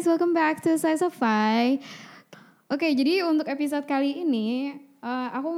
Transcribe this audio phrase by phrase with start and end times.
[0.00, 1.76] guys, welcome back to Sci-Fi.
[2.72, 4.72] Oke, jadi untuk episode kali ini
[5.04, 5.52] uh, aku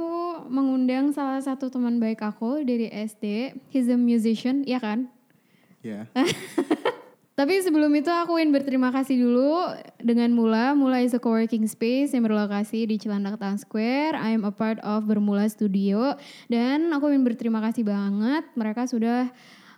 [0.51, 3.55] mengundang salah satu teman baik aku dari SD.
[3.71, 5.07] He's a musician, ya kan?
[5.79, 6.11] Ya.
[7.39, 10.75] Tapi sebelum itu aku ingin berterima kasih dulu dengan Mula.
[10.75, 14.19] Mula is a co-working space yang berlokasi di Cilandak Town Square.
[14.19, 16.19] I am a part of Bermula Studio.
[16.51, 18.43] Dan aku ingin berterima kasih banget.
[18.59, 19.31] Mereka sudah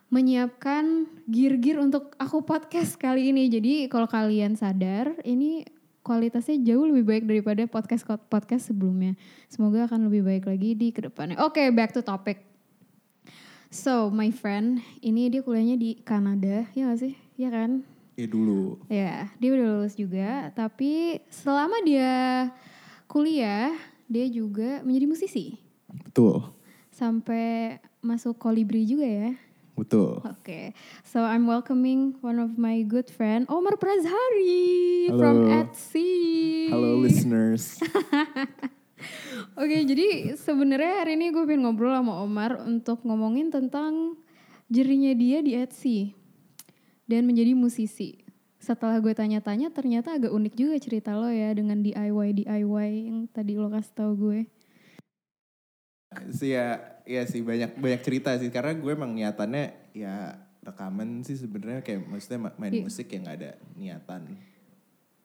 [0.10, 3.50] menyiapkan gear-gear untuk aku podcast kali ini.
[3.50, 5.66] Jadi kalau kalian sadar, ini
[6.06, 9.18] kualitasnya jauh lebih baik daripada podcast podcast sebelumnya.
[9.50, 11.42] Semoga akan lebih baik lagi di ke depannya.
[11.42, 12.46] Oke, okay, back to topic.
[13.74, 17.18] So, my friend, ini dia kuliahnya di Kanada, ya gak sih?
[17.36, 17.84] Ya kan?
[18.16, 18.80] Iya dulu.
[18.88, 20.54] Ya, dia udah lulus juga.
[20.56, 22.48] Tapi selama dia
[23.12, 23.76] kuliah,
[24.08, 25.46] dia juga menjadi musisi.
[25.92, 26.48] Betul.
[26.94, 29.36] Sampai masuk kolibri juga ya.
[29.76, 30.24] Betul.
[30.24, 30.66] Oke, okay.
[31.04, 35.20] so I'm welcoming one of my good friend Omar Prazhari Halo.
[35.20, 36.72] from Etsy.
[36.72, 37.76] Halo listeners.
[39.60, 44.16] Oke, okay, jadi sebenarnya hari ini gue pengen ngobrol sama Omar untuk ngomongin tentang
[44.72, 46.16] jerinya dia di Etsy
[47.04, 48.24] dan menjadi musisi.
[48.64, 53.60] Setelah gue tanya-tanya ternyata agak unik juga cerita lo ya dengan DIY DIY yang tadi
[53.60, 54.48] lo kasih tau gue.
[56.32, 56.56] sih
[57.06, 61.86] ya, ya sih banyak banyak cerita sih karena gue emang niatannya ya rekaman sih sebenarnya
[61.86, 62.84] kayak maksudnya main yeah.
[62.84, 64.34] musik yang gak ada niatan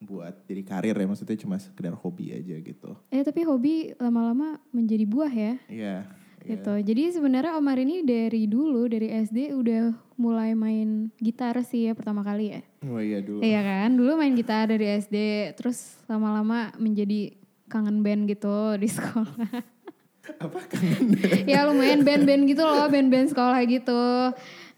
[0.01, 2.97] buat jadi karir ya maksudnya cuma sekedar hobi aja gitu.
[3.13, 5.53] Eh tapi hobi lama-lama menjadi buah ya?
[5.69, 6.09] Iya.
[6.09, 6.73] Yeah, gitu.
[6.73, 6.85] Yeah.
[6.89, 12.25] Jadi sebenarnya Omar ini dari dulu dari SD udah mulai main gitar sih ya pertama
[12.25, 12.61] kali ya.
[12.85, 13.45] Oh iya dulu.
[13.45, 15.17] Iya kan, dulu main gitar dari SD,
[15.53, 17.37] terus lama-lama menjadi
[17.69, 19.49] kangen band gitu di sekolah.
[20.37, 21.17] Apa kangen
[21.51, 24.03] ya lumayan band-band gitu loh, band-band sekolah gitu.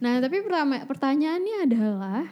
[0.02, 2.24] Nah tapi pertama pertanyaannya adalah,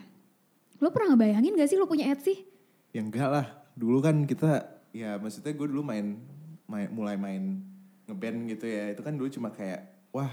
[0.82, 2.48] lo pernah ngebayangin gak sih lo punya Etsy?
[2.92, 3.46] Ya enggak lah,
[3.78, 6.20] dulu kan kita, ya maksudnya gue dulu main,
[6.68, 7.62] main mulai main
[8.10, 10.32] ngeband gitu ya, itu kan dulu cuma kayak, wah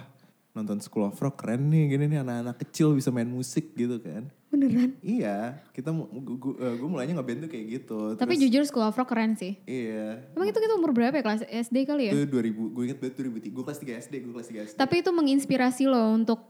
[0.58, 4.26] nonton School of Rock keren nih gini nih anak-anak kecil bisa main musik gitu kan.
[4.48, 4.96] Beneran?
[5.04, 7.98] Iya, kita gue gue mulainya ngeband tuh kayak gitu.
[8.18, 9.60] Tapi Terus, jujur School of Rock keren sih.
[9.68, 10.24] Iya.
[10.34, 12.12] Emang itu kita umur berapa ya kelas SD kali ya?
[12.16, 14.76] Itu 2000, gue inget banget 2003, gue kelas 3 SD, gue kelas 3 SD.
[14.80, 16.40] Tapi itu menginspirasi lo untuk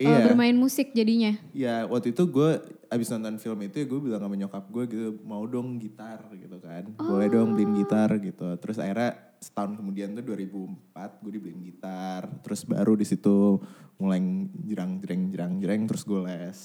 [0.00, 0.16] iya.
[0.16, 1.36] uh, bermain musik jadinya?
[1.52, 2.50] Iya, waktu itu gue
[2.90, 6.56] abis nonton film itu ya gue bilang sama nyokap gue gitu, mau dong gitar gitu
[6.62, 6.84] kan.
[7.02, 7.16] Oh.
[7.16, 8.46] Boleh dong beliin gitar gitu.
[8.58, 13.60] Terus akhirnya setahun kemudian tuh 2004 gue dibeliin gitar terus baru di situ
[14.00, 14.20] mulai
[14.64, 16.58] jerang jereng jerang jereng terus gue les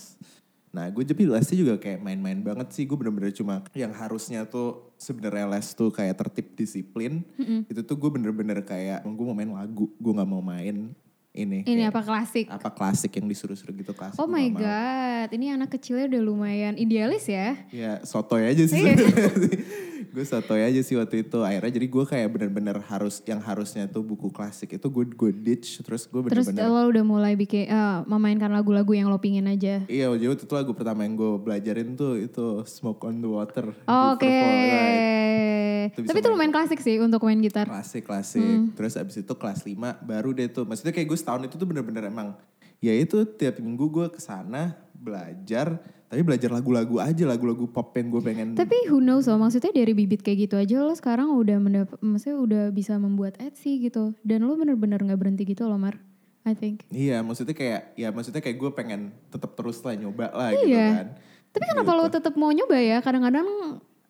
[0.72, 4.96] nah gue jadi lesnya juga kayak main-main banget sih gue bener-bener cuma yang harusnya tuh
[4.96, 7.60] sebenarnya les tuh kayak tertib disiplin mm -hmm.
[7.68, 10.96] itu tuh gue bener-bener kayak gue mau main lagu gue nggak mau main
[11.32, 11.64] ini.
[11.64, 12.52] Ini apa klasik?
[12.52, 14.20] Apa klasik yang disuruh-suruh gitu klasik.
[14.20, 17.56] Oh my god, ini anak kecilnya udah lumayan idealis ya?
[17.72, 18.84] Ya sotoy aja sih.
[20.12, 21.40] gue sotoy aja sih waktu itu.
[21.40, 25.82] Akhirnya jadi gue kayak bener-bener harus yang harusnya tuh buku klasik itu gue gue ditch
[25.82, 26.52] terus gue bener-bener.
[26.52, 29.88] Terus lo udah mulai bikin uh, memainkan lagu-lagu yang lo pingin aja.
[29.88, 33.72] Iya, jadi waktu itu lagu pertama yang gue belajarin tuh itu Smoke on the Water.
[33.88, 34.28] Oh, Oke.
[34.28, 36.06] Okay.
[36.06, 37.66] Tapi itu lumayan klasik sih untuk main gitar.
[37.66, 38.44] Klasik klasik.
[38.44, 38.76] Hmm.
[38.78, 40.68] Terus abis itu kelas 5 baru deh tuh.
[40.68, 42.38] Maksudnya kayak gue setahun itu tuh bener-bener emang
[42.82, 45.78] ya itu tiap minggu gue ke sana belajar
[46.12, 48.52] tapi belajar lagu-lagu aja lagu-lagu pop yang gue pengen.
[48.52, 52.36] Tapi who knows loh maksudnya dari bibit kayak gitu aja lo sekarang udah mendapat maksudnya
[52.36, 54.12] udah bisa membuat Etsy gitu.
[54.20, 55.96] Dan lo bener-bener nggak berhenti gitu loh Mar
[56.44, 56.84] I think.
[56.92, 60.76] Iya maksudnya kayak ya maksudnya kayak gue pengen tetap terus lah nyoba lah gitu iya.
[60.76, 61.08] gitu kan.
[61.56, 62.00] Tapi kenapa gitu.
[62.04, 62.98] lo tetap mau nyoba ya?
[63.00, 63.48] Kadang-kadang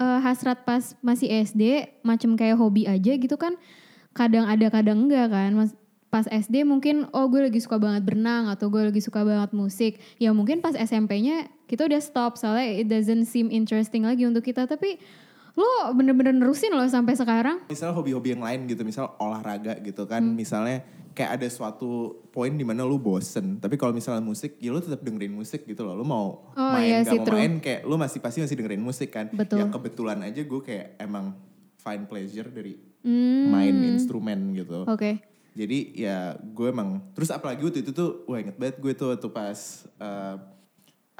[0.02, 3.54] uh, hasrat pas masih SD macam kayak hobi aja gitu kan
[4.18, 5.54] kadang ada kadang enggak kan.
[5.54, 5.78] Mas,
[6.12, 10.04] pas SD mungkin oh gue lagi suka banget berenang atau gue lagi suka banget musik.
[10.20, 12.36] Ya mungkin pas SMP-nya kita udah stop.
[12.36, 14.68] Soalnya it doesn't seem interesting lagi untuk kita.
[14.68, 15.00] Tapi
[15.56, 17.64] lo bener-bener nerusin loh sampai sekarang.
[17.72, 20.20] Misalnya hobi-hobi yang lain gitu misal olahraga gitu kan.
[20.20, 20.36] Hmm.
[20.36, 23.64] misalnya kayak ada suatu poin di mana lo bosen.
[23.64, 25.96] Tapi kalau misalnya musik ya lo tetap dengerin musik gitu loh.
[25.96, 29.16] Lo mau oh, main iya gak mau main kayak lo masih pasti masih dengerin musik
[29.16, 29.32] kan.
[29.32, 29.64] Betul.
[29.64, 31.40] ya kebetulan aja gue kayak emang
[31.80, 32.76] find pleasure dari
[33.08, 33.48] hmm.
[33.48, 34.84] main instrumen gitu.
[34.84, 35.00] Oke.
[35.00, 35.16] Okay
[35.52, 39.32] jadi ya gue emang terus apalagi waktu itu tuh wah inget banget gue tuh tuh
[39.36, 39.60] pas
[40.00, 40.40] uh,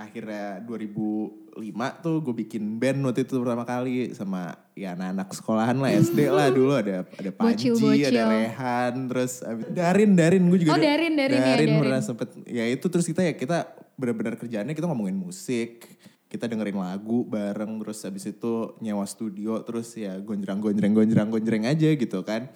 [0.02, 1.58] akhirnya 2005
[2.02, 6.48] tuh gue bikin band waktu itu pertama kali sama ya anak-anak sekolahan lah SD lah
[6.58, 8.10] dulu ada ada Panji, bocil, bocil.
[8.10, 9.34] ada Rehan, terus
[9.70, 11.80] Darin Darin gue juga Oh Darin Darin, Darin, ya, Darin.
[11.86, 13.58] pernah sempet ya itu terus kita ya kita
[13.96, 15.86] benar-benar kerjaannya kita ngomongin musik
[16.32, 21.64] kita dengerin lagu bareng terus habis itu nyewa studio terus ya gonjreng gonjreng gonjreng gonjreng
[21.68, 22.48] aja gitu kan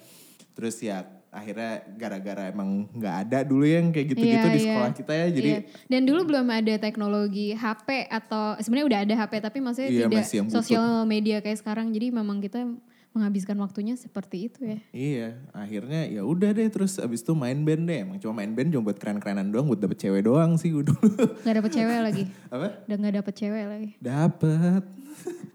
[0.56, 1.04] terus ya
[1.36, 4.64] akhirnya gara-gara emang nggak ada dulu yang kayak gitu-gitu Iya, di iya.
[4.72, 5.60] sekolah kita ya jadi Iya.
[5.86, 10.24] Dan dulu belum ada teknologi HP atau sebenarnya udah ada HP tapi maksudnya Iya, tidak
[10.48, 11.92] sosial media kayak sekarang.
[11.92, 12.64] Jadi memang kita
[13.12, 14.78] menghabiskan waktunya seperti itu ya.
[14.92, 18.04] Iya, akhirnya ya udah deh terus abis itu main band deh.
[18.04, 21.08] Emang cuma main band cuma buat keren-kerenan doang, buat dapet cewek doang sih gue dulu.
[21.40, 22.24] Gak dapet cewek lagi.
[22.48, 22.84] Apa?
[22.84, 23.90] Udah gak dapet cewek lagi.
[24.00, 24.82] Dapet.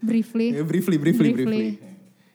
[0.02, 0.46] Briefly.
[0.58, 1.46] Ya, briefly, briefly, Briefly.
[1.46, 1.91] briefly.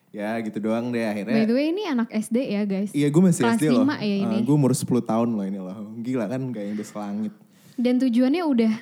[0.10, 1.44] Ya gitu doang deh By akhirnya.
[1.44, 2.90] the way ini anak SD ya guys.
[2.92, 3.84] Iya gue masih Kelas SD loh.
[3.84, 4.38] lima ya ini.
[4.42, 5.78] gue umur 10 tahun loh ini loh.
[6.00, 7.34] Gila kan gak yang udah selangit.
[7.76, 8.74] Dan tujuannya udah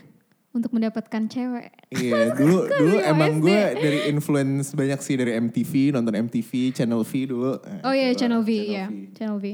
[0.51, 1.68] untuk mendapatkan cewek.
[1.92, 7.12] Iya dulu dulu emang gue dari influence banyak sih dari MTV nonton MTV Channel V
[7.25, 7.51] dulu.
[7.60, 8.86] Eh, Oh iya gitu, Channel V ya.
[9.12, 9.45] Channel V.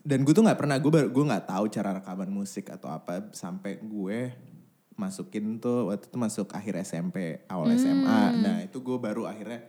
[0.00, 3.76] Dan gue tuh nggak pernah gue gue nggak tahu cara rekaman musik atau apa sampai
[3.78, 4.32] gue
[4.94, 8.20] masukin tuh waktu itu masuk akhir SMP awal SMA.
[8.34, 9.62] Nah itu gue baru akhirnya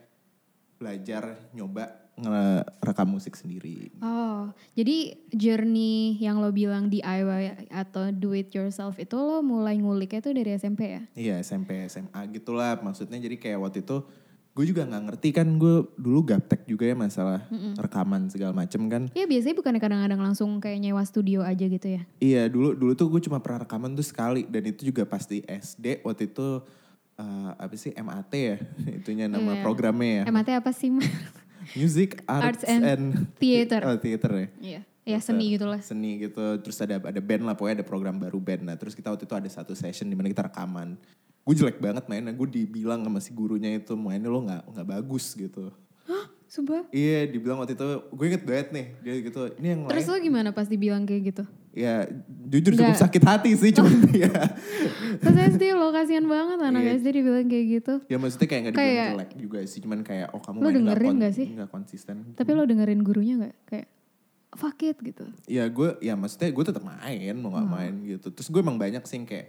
[0.80, 3.92] belajar nyoba ngerekam musik sendiri.
[4.04, 10.20] Oh, jadi journey yang lo bilang DIY atau do it yourself itu lo mulai nguliknya
[10.20, 11.02] tuh dari SMP ya?
[11.16, 14.04] Iya SMP SMA gitulah maksudnya jadi kayak waktu itu
[14.50, 17.48] gue juga nggak ngerti kan gue dulu gaptek juga ya masalah
[17.80, 19.08] rekaman segala macem kan.
[19.16, 22.04] Iya biasanya bukan kadang-kadang langsung kayak nyewa studio aja gitu ya?
[22.20, 25.40] Iya dulu dulu tuh gue cuma pernah rekaman tuh sekali dan itu juga pas di
[25.48, 26.60] SD waktu itu
[27.20, 28.56] eh, apa sih MAT ya?
[29.00, 29.62] Itunya nama Iya.
[29.62, 30.24] programnya ya.
[30.28, 30.90] MAT apa sih?
[31.78, 33.06] Music Arts, Arts and and,
[33.38, 33.86] Theater.
[33.86, 34.48] oh theater ya?
[34.58, 35.78] Iya, ya seni gitu lah.
[35.84, 36.42] seni gitu.
[36.60, 38.66] Terus ada ada band lah pokoknya ada program baru band.
[38.66, 40.98] Nah terus kita waktu itu ada satu session di mana kita rekaman.
[41.46, 42.34] Gue jelek banget mainnya.
[42.34, 45.70] Gue dibilang sama si gurunya itu mainnya lo nggak nggak bagus gitu
[46.50, 46.82] Sumpah.
[46.90, 50.24] iya dibilang waktu itu gue inget banget nih dia gitu ini yang Terus lain lo
[50.24, 51.44] gimana pas dibilang kayak gitu?
[51.70, 52.10] ya
[52.44, 53.04] jujur cukup Nggak.
[53.06, 54.34] sakit hati sih cuman ya
[55.16, 56.92] Pas SD lo kasihan banget anak Iya.
[56.96, 57.94] SD dibilang kayak gitu.
[58.04, 60.76] ya maksudnya kayak nggak dibilang Kayak- jelek juga sih cuman kayak oh kamu Lo main
[60.76, 61.48] dengerin kon- nggak sih?
[61.52, 63.56] nggak konsisten Tapi lo dengerin gurunya gak?
[63.66, 63.88] Kayak
[64.52, 65.30] fuck it gitu.
[65.46, 67.76] ya gue ya maksudnya gue tetap main mau nggak Hmm.
[67.76, 69.48] main gitu terus gue emang banyak sih kayak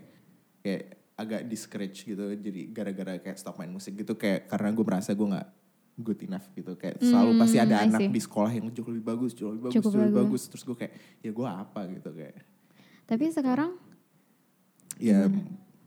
[0.61, 0.83] kayak
[1.17, 5.25] agak discourage gitu jadi gara-gara kayak stop main musik gitu kayak karena gue merasa gue
[5.27, 5.49] nggak
[5.97, 8.11] good enough gitu kayak selalu pasti ada Hmm, I anak see.
[8.11, 10.27] di sekolah yang jauh lebih bagus jauh lebih bagus Cukup jauh lebih bagus.
[10.27, 12.37] bagus terus gue kayak ya gue apa gitu kayak
[13.05, 13.71] Tapi sekarang
[14.97, 15.27] ya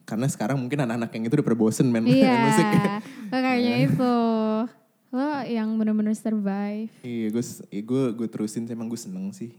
[0.04, 2.66] karena sekarang mungkin anak-anak yang itu udah pada bosen main iya, musik
[3.30, 4.14] makanya itu.
[5.10, 6.90] Lo yang bener-bener survive.
[7.00, 9.54] iya gue gue gue terusin emang gue seneng sih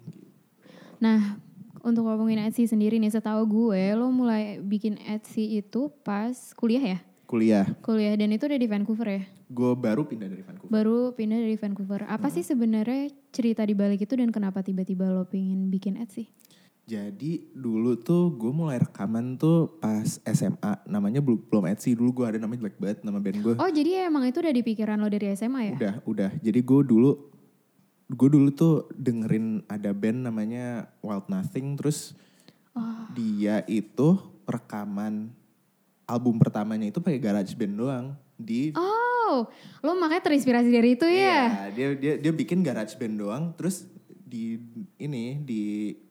[0.96, 1.36] Nah,
[1.80, 6.98] untuk ngomongin Etsy sendiri nih, setahu gue lo mulai bikin Etsy itu pas kuliah ya?
[7.34, 9.22] Kuliah Kuliah dan itu udah di Vancouver ya?
[9.50, 12.06] gue baru pindah dari Vancouver Baru pindah dari Vancouver.
[12.06, 16.30] Apa sih sebenarnya cerita di balik itu dan kenapa tiba-tiba lo pengen bikin Etsy?
[16.84, 20.72] Jadi dulu tuh gue mulai rekaman tuh pas SMA.
[20.84, 23.54] Namanya belum belum Etsy dulu gue ada namanya jelek banget nama band gue.
[23.56, 25.74] Oh jadi emang itu udah di pikiran lo dari SMA ya?
[25.80, 26.30] Udah udah.
[26.38, 27.10] Jadi gue dulu
[28.04, 32.14] gue dulu tuh dengerin ada band namanya Wild Nothing terus
[32.74, 33.06] Oh.
[33.14, 34.18] dia itu
[34.50, 35.30] rekaman
[36.04, 39.48] album pertamanya itu pakai garage band doang di Oh,
[39.80, 41.16] lo makanya terinspirasi dari itu ya?
[41.16, 43.88] Iya, dia dia dia bikin garage band doang terus
[44.20, 44.60] di
[44.94, 45.62] ini di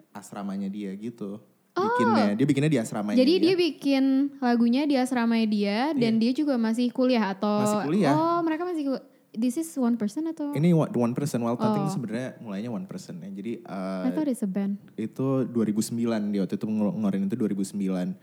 [0.09, 1.37] asramanya dia gitu.
[1.73, 3.21] Bikinnya, dia bikinnya di asramanya Oh.
[3.21, 4.03] Jadi dia bikin
[4.37, 7.65] lagunya di asrama dia dan dia juga masih kuliah atau Iya.
[7.65, 8.13] Masih kuliah.
[8.13, 11.89] Oh, mereka masih ku- This is one person atau Ini one person Nothing Oh.
[11.89, 13.29] sebenarnya mulainya one person ya.
[13.31, 14.77] Jadi uh, I thought it's a band.
[14.93, 15.97] itu 2009
[16.29, 18.13] dia waktu itu ngel- ngeluarin itu 2009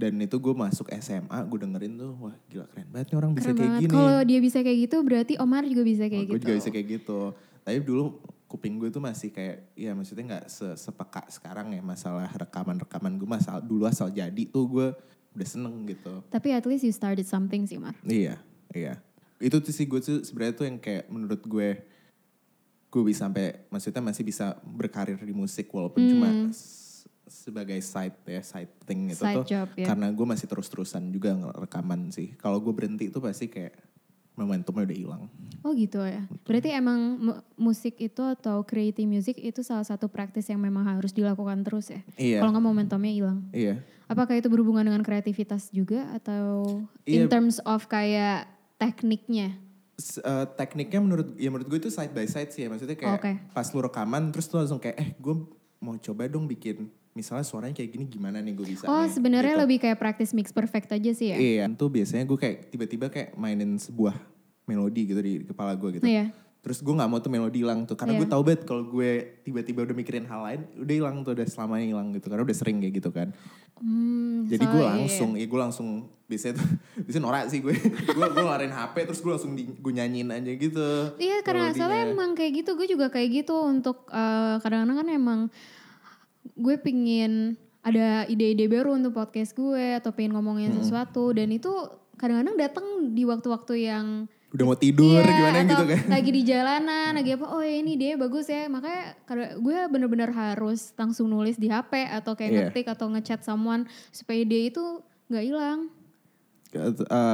[0.00, 3.44] dan itu gue masuk SMA gue dengerin tuh wah gila keren banget nih orang bisa
[3.46, 3.82] Keren kayak banget.
[3.84, 3.92] gini.
[3.92, 6.42] Kalau dia bisa kayak gitu berarti Omar juga bisa kayak gue gitu.
[6.42, 7.20] juga bisa kayak gitu.
[7.60, 8.04] Tapi dulu
[8.46, 13.28] kuping gue tuh masih kayak ya maksudnya nggak se sepeka sekarang ya masalah rekaman-rekaman gue
[13.28, 14.86] masal dulu asal jadi tuh gue
[15.30, 16.24] udah seneng gitu.
[16.26, 17.94] Tapi at least you started something sih, Mar.
[18.02, 18.40] Iya,
[18.72, 18.98] iya.
[19.36, 21.68] Itu tuh sih gue tuh sebenarnya tuh yang kayak menurut gue
[22.88, 26.89] gue bisa sampai maksudnya masih bisa berkarir di musik walaupun cuma s-
[27.30, 29.22] sebagai side ya side thing itu.
[29.22, 29.86] Side tuh job, ya.
[29.86, 32.34] karena gue masih terus-terusan juga rekaman sih.
[32.36, 33.78] Kalau gue berhenti itu pasti kayak
[34.34, 35.22] momentumnya udah hilang.
[35.62, 36.24] Oh gitu ya.
[36.48, 41.14] Berarti emang mu- musik itu atau creating music itu salah satu praktis yang memang harus
[41.14, 42.00] dilakukan terus ya.
[42.18, 42.42] Iya.
[42.42, 43.38] Kalau nggak momentumnya hilang.
[43.54, 43.78] Iya.
[44.10, 47.30] Apakah itu berhubungan dengan kreativitas juga atau in Iya.
[47.30, 48.48] terms of kayak
[48.80, 49.54] tekniknya?
[50.00, 53.32] Eh, tekniknya menurut ya menurut gue itu side by side sih ya maksudnya kayak Oke.
[53.52, 55.34] pas lu rekaman terus lu langsung kayak eh gue
[55.76, 56.88] mau coba dong bikin
[57.20, 59.62] misalnya suaranya kayak gini gimana nih gue bisa Oh sebenarnya gitu.
[59.62, 61.36] lebih kayak praktis mix perfect aja sih ya.
[61.36, 64.16] Iya, tuh biasanya gue kayak tiba-tiba kayak mainin sebuah
[64.64, 66.04] melodi gitu di kepala gue gitu.
[66.04, 66.32] Iya.
[66.60, 68.20] terus gue nggak mau tuh melodi hilang tuh karena Iya.
[68.20, 69.10] gue tau banget kalau gue
[69.40, 72.76] tiba-tiba udah mikirin hal lain udah hilang tuh udah selamanya hilang gitu karena udah sering
[72.78, 73.32] kayak gitu kan
[73.80, 75.88] Hmm, jadi so, gue langsung iya gue langsung
[76.26, 76.68] biasanya tuh
[77.08, 77.72] biasanya norak sih gue
[78.12, 82.12] gue gue ngeluarin hp terus gue langsung di, gue nyanyiin aja gitu Iya karena soalnya
[82.12, 85.40] emang kayak gitu gue juga kayak gitu untuk eh, kadang-kadang kan emang
[86.42, 91.32] gue pingin ada ide-ide baru untuk podcast gue atau pengen ngomongin sesuatu.
[91.32, 91.70] Dan itu
[92.16, 94.06] kadang-kadang datang di waktu-waktu yang
[94.50, 96.02] udah mau tidur Iya, gimana atau gitu kan?
[96.10, 98.66] lagi di jalanan lagi apa oh ini dia bagus ya.
[98.66, 99.14] Makanya
[99.56, 102.60] gue bener-bener harus langsung nulis di HP atau kayak Iya.
[102.68, 104.82] ngetik atau ngechat someone supaya ide itu
[105.30, 105.88] nggak hilang.
[106.70, 106.92] Eh,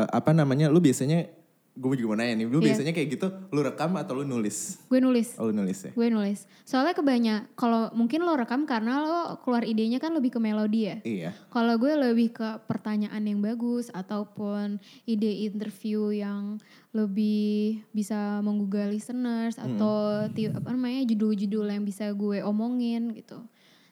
[0.08, 1.28] apa namanya lu biasanya
[1.76, 2.73] gue juga mau nanya nih lu Iya.
[2.73, 4.80] biasanya kayak gitu lu rekam atau lu nulis?
[4.88, 5.37] Gue nulis.
[5.37, 5.92] Oh lu nulis ya?
[5.92, 6.49] Gue nulis.
[6.62, 10.97] Soalnya kebanyak kalau mungkin lo rekam karena lo keluar idenya kan lebih ke melodi ya?
[11.00, 11.30] Iya.
[11.47, 16.56] Kalau gue lebih ke pertanyaan yang bagus ataupun ide interview yang
[16.90, 23.37] lebih bisa menggugah listeners atau ti- apa namanya judul-judul yang bisa gue omongin gitu.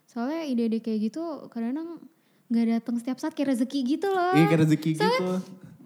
[0.07, 2.01] Soalnya ide-ide kayak gitu kadang-kadang
[2.45, 4.33] nggak datang setiap saat kayak rezeki gitu loh.
[4.33, 5.27] iya kayak rezeki gitu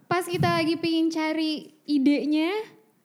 [0.08, 1.52] Pas kita lagi pengen cari
[1.84, 2.50] idenya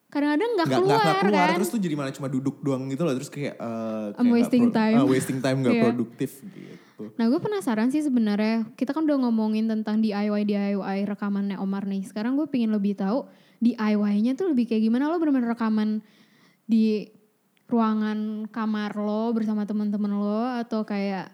[0.07, 1.55] kadang-kadang nggak keluar, nggak keluar kan.
[1.57, 4.69] terus tuh jadi malah cuma duduk doang gitu loh terus kayak eh, kayak I'm wasting
[4.69, 4.95] pro- time.
[4.95, 5.83] ah, wasting time nggak Iya.
[5.83, 6.71] produktif gitu
[7.17, 12.05] Nah gue penasaran sih sebenarnya kita kan udah ngomongin tentang DIY DIY rekamannya Omar nih.
[12.05, 13.25] Sekarang gue pengen lebih tahu
[13.59, 15.99] DIY-nya tuh lebih kayak gimana lo bener-bener rekaman
[16.63, 17.09] di
[17.65, 21.33] ruangan kamar lo bersama teman-teman lo atau kayak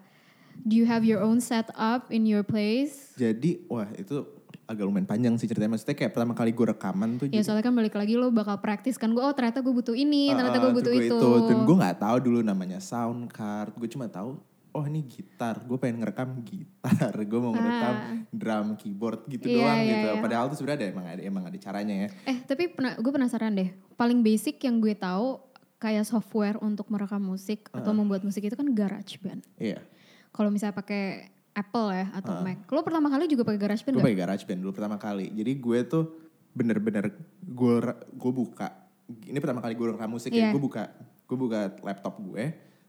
[0.58, 3.12] do you have your own setup in your place?
[3.14, 4.24] jadi wah itu
[4.70, 7.66] agak lumayan panjang sih ceritanya maksudnya kayak pertama kali gue rekaman tuh Ya jadi- soalnya
[7.66, 10.62] kan balik lagi lo bakal praktis kan gue oh ternyata gue butuh ini, ternyata Ah,
[10.62, 11.10] gue ah, butuh itu.
[11.12, 14.38] gua dan gue nggak tahu dulu namanya sound card gue cuma tahu
[14.70, 17.94] oh ini gitar gue pengen ngerekam gitar gue mau ngerekam
[18.30, 19.50] drum keyboard gitu Ah.
[19.50, 20.20] Iya, doang iya, gitu iya.
[20.22, 23.68] padahal tuh sebenarnya ada emang ada emang ada caranya ya Eh tapi gue penasaran deh.
[23.92, 25.42] Paling basic yang gue tahu
[25.76, 29.42] kayak software untuk merekam musik atau membuat musik itu kan GarageBand.
[29.56, 29.82] iya
[30.30, 31.26] Kalau misalnya pakai
[31.60, 32.64] Apple ya atau Mac.
[32.72, 35.26] Lo pertama kali juga pakai GarageBand gue pakai GarageBand dulu pertama kali.
[35.36, 36.04] Jadi gue tuh
[36.56, 37.12] bener-bener
[37.44, 37.74] gue
[38.16, 38.68] gue buka.
[39.06, 40.50] Ini pertama kali gue rekam musik Iya.
[40.50, 40.88] ya gue buka
[41.28, 42.44] gue buka laptop gue.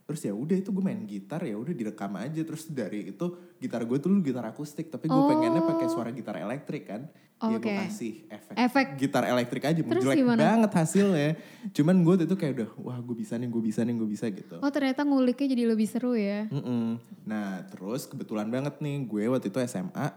[0.08, 2.42] Terus ya udah itu gue main gitar ya udah direkam aja.
[2.42, 3.26] Terus dari itu
[3.60, 7.06] gitar gue tuh dulu gitar akustik tapi gue pengennya pakai suara gitar elektrik kan
[7.42, 7.50] ya Oh.
[7.52, 7.74] gue Oke.
[7.76, 8.88] kasih efek, Efek.
[8.96, 10.40] gitar elektrik aja Terus jelek gimana?
[10.40, 11.30] banget hasilnya
[11.72, 14.56] cuman gue tuh kayak udah wah gue bisa nih gue bisa nih gue bisa gitu
[14.58, 16.46] Oh ternyata nguliknya jadi lebih seru ya.
[16.48, 17.02] Mm-mm.
[17.24, 20.08] Nah terus kebetulan banget nih gue waktu itu SMA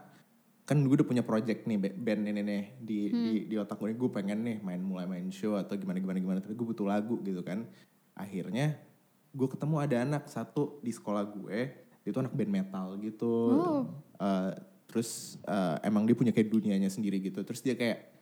[0.63, 3.89] kan gue udah punya project nih ba- band ini nih di di di otak gue
[3.89, 6.85] nih gue pengen nih main mulai main show atau gimana gimana gimana tapi gue butuh
[6.85, 7.65] lagu gitu kan
[8.13, 8.77] akhirnya
[9.31, 11.59] gue ketemu ada anak satu di sekolah gue
[12.01, 13.83] dia tuh anak band metal gitu Eh,
[14.95, 15.11] terus
[15.43, 17.43] eh, emang dia punya kayak dunianya sendiri gitu.
[17.43, 18.15] Terus dia kayak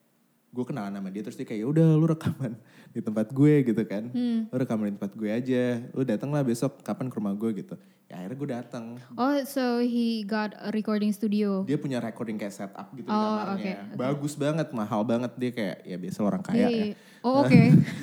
[0.49, 2.52] gue kenalan sama dia terus dia kayak ya udah lu rekaman
[2.88, 4.09] di tempat gue gitu kan.
[4.49, 5.62] Lu rekaman di tempat gue aja
[5.93, 7.76] lu datang lah besok kapan ke rumah gue gitu.
[8.05, 8.85] Ya akhirnya gue datang.
[9.17, 11.64] Oh so he got a recording studio.
[11.64, 13.57] dia punya recording kayak setup gitu di Oh, kamarnya.
[13.57, 13.97] oke, oke.
[13.97, 15.33] bagus banget mahal banget.
[15.37, 16.69] Dia kayak ya biasa orang kaya ya.
[16.88, 17.62] Di- Oh oke.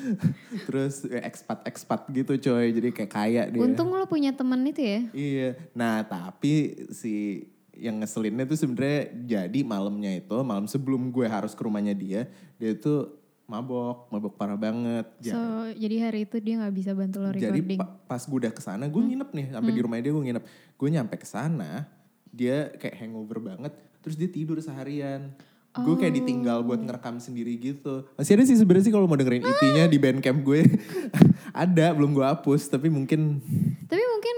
[0.66, 2.72] terus ya, expat expat gitu coy.
[2.72, 3.62] Jadi kayak kaya dia.
[3.62, 5.00] Untung lo punya temen itu ya.
[5.12, 5.50] Iya.
[5.76, 7.46] Nah, tapi si
[7.80, 12.72] yang ngeselinnya tuh sebenarnya jadi malamnya itu, malam sebelum gue harus ke rumahnya dia, dia
[12.74, 15.10] tuh mabok, mabok parah banget.
[15.20, 15.42] Ja- So
[15.74, 17.80] jadi hari itu dia nggak bisa bantu lo jadi recording.
[17.80, 20.44] pa- pas gue udah ke sana, gue nginep nih, sampai di rumahnya dia gue nginep.
[20.76, 21.90] Gue nyampe ke sana,
[22.30, 25.34] dia kayak hangover banget, terus dia tidur seharian.
[25.72, 28.04] Gue kayak ditinggal buat ngerekam sendiri gitu.
[28.14, 30.66] Masih ada sih sebenarnya sih kalau mau dengerin EP-nya di bandcamp gue.
[31.56, 33.38] ada, belum gue hapus, tapi mungkin
[33.86, 34.36] Tapi mungkin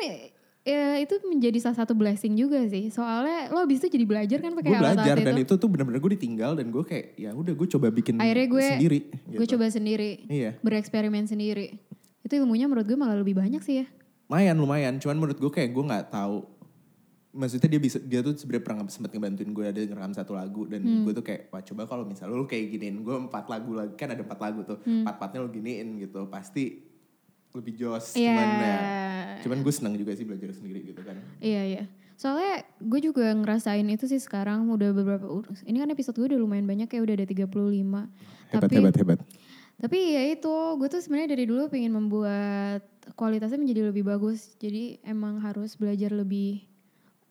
[0.62, 2.88] ya, itu menjadi salah satu blessing juga sih.
[2.88, 5.46] Soalnya lo abis itu jadi belajar kan pakai gue belajar dan itu.
[5.48, 8.66] itu tuh bener-bener gue ditinggal dan gue kayak ya udah gue coba bikin Akhirnya gue
[8.68, 9.54] sendiri gue gitu.
[9.56, 10.12] coba sendiri.
[10.26, 10.52] Iya.
[10.60, 11.78] Bereksperimen sendiri.
[12.22, 13.88] Itu ilmunya menurut gue malah lebih banyak sih ya.
[14.28, 16.48] lumayan lumayan cuman menurut gue kayak gue nggak tahu
[17.32, 20.80] maksudnya dia bisa dia tuh sebenarnya pernah sempat ngebantuin gue ada ngerekam satu lagu dan
[20.80, 21.04] Hmm.
[21.04, 24.08] gue tuh kayak wah coba kalau misalnya lu kayak giniin gue empat lagu lagi kan
[24.08, 25.04] ada empat lagu tuh Hmm.
[25.04, 26.64] empat empatnya lu giniin gitu pasti
[27.56, 28.32] lebih jos Iya.
[28.32, 28.78] cuman ya
[29.42, 31.84] cuman gue senang juga sih belajar sendiri gitu kan Iya iya.
[32.22, 35.26] Soalnya gue juga ngerasain itu sih sekarang udah beberapa
[35.66, 37.50] ini kan episode gue udah lumayan banyak ya udah ada 35.
[37.50, 39.20] hebat tapi hebat hebat
[39.82, 42.86] tapi ya itu gue tuh sebenarnya dari dulu pengen membuat
[43.18, 44.54] kualitasnya menjadi lebih bagus.
[44.62, 46.62] Jadi emang harus belajar lebih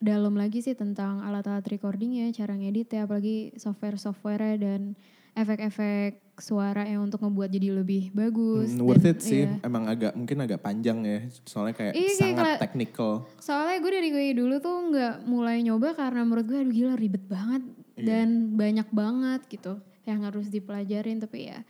[0.02, 4.98] dalam lagi sih tentang alat-alat recording ya, cara ngedit ya, apalagi software-software dan
[5.36, 8.72] efek-efek suara yang untuk ngebuat jadi lebih bagus.
[8.72, 9.60] Hmm, worth dan- it sih iya.
[9.60, 13.92] emang agak mungkin agak panjang ya soalnya kayak Iya, kayak sangat kela- technical Soalnya gue
[13.92, 17.62] dari gue dulu tuh nggak mulai nyoba karena menurut gue aduh gila ribet banget
[17.94, 21.60] dan banyak banget gitu yang harus dipelajarin tapi ya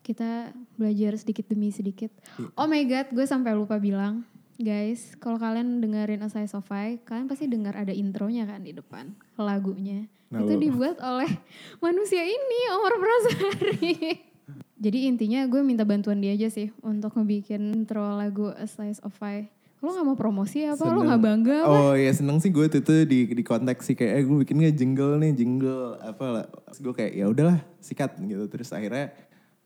[0.00, 2.10] kita belajar sedikit demi sedikit.
[2.54, 4.26] Oh my god, gue sampai lupa bilang,
[4.56, 8.74] guys, kalau kalian dengerin A Slice of Pie, kalian pasti dengar ada intronya kan di
[8.74, 10.10] depan lagunya.
[10.32, 11.28] Nah, itu lo- dibuat oleh
[11.84, 13.94] manusia ini, Omar Prasari.
[14.82, 19.14] Jadi intinya gue minta bantuan dia aja sih untuk ngebikin intro lagu A Slice of
[19.14, 19.46] Pie.
[19.78, 20.78] Lo gak mau promosi apa?
[20.80, 21.10] Lo Seneng.
[21.10, 21.70] gak bangga apa?
[21.70, 24.56] Oh iya seneng sih gue tuh, tuh di di konteks sih kayak eh gue bikin
[24.56, 26.44] nggak jingle nih jingle apa lah.
[26.66, 28.46] Terus gue kayak ya udahlah sikat gitu.
[28.46, 29.10] Terus akhirnya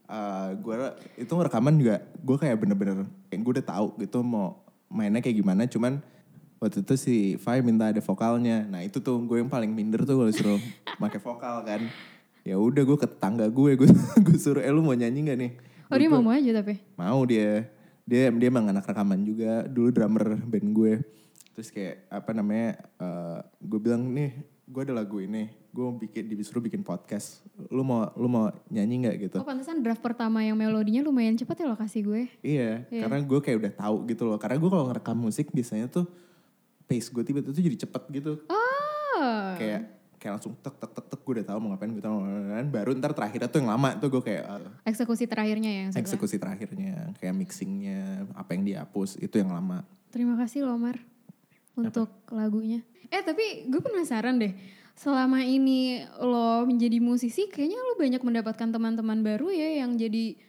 [0.04, 0.74] eh gue
[1.16, 5.64] itu rekaman juga gue kayak bener-bener kayak gue udah tahu gitu mau mainnya kayak gimana.
[5.64, 6.00] Cuman
[6.56, 8.64] waktu itu si Fai minta ada vokalnya.
[8.66, 10.60] Nah itu tuh gue yang paling minder tuh kalau suruh
[11.02, 11.80] pakai vokal kan.
[12.46, 13.88] Ya udah gue ke tetangga gue gue
[14.26, 15.52] gue suruh eh lu mau nyanyi nggak nih?
[15.86, 16.74] Oh dia mau aja tapi.
[16.98, 17.70] mau dia
[18.02, 20.94] dia dia emang anak rekaman juga dulu drummer band gue
[21.52, 24.30] terus kayak apa namanya eh, gue bilang nih
[24.62, 29.06] gue ada lagu ini gue mau bikin disuruh bikin podcast lu mau lu mau nyanyi
[29.06, 32.22] nggak gitu Oh pantesan draft pertama yang melodinya lumayan cepet ya lo kasih gue.
[32.42, 36.06] iya karena gue kayak udah tahu gitu loh karena gue kalau ngerekam musik biasanya tuh
[36.86, 39.48] pace gue tiba-tiba tuh jadi cepet gitu Oh.
[39.58, 42.16] kayak kayak langsung tek tek tek tek gue udah tahu mau ngapain gue tahu
[42.72, 46.36] baru ntar terakhirnya tuh yang lama tuh gue kayak ah, Eksekusi terakhirnya ya yang eksekusi
[46.40, 49.84] terakhirnya kayak mixingnya apa yang dihapus itu yang lama
[50.16, 50.96] Terima kasih loh Mar
[51.76, 52.80] untuk lagunya.
[53.12, 54.56] Eh tapi gue penasaran deh.
[54.96, 60.40] Selama ini lo menjadi musisi kayaknya lo banyak mendapatkan teman-teman baru ya yang jadi